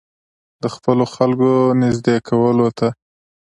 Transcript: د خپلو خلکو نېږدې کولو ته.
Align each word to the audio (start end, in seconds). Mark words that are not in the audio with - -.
د 0.61 0.63
خپلو 0.75 1.03
خلکو 1.13 1.51
نېږدې 1.79 2.15
کولو 2.27 2.67
ته. 2.77 2.87